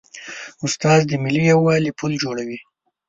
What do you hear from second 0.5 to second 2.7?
استاد د ملي یووالي پل جوړوي.